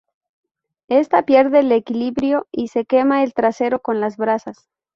[0.87, 4.67] Ésta pierde el equilibrio y se quema el trasero con las brasas.